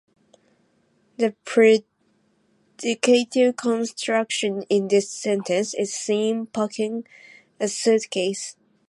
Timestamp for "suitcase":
7.67-8.55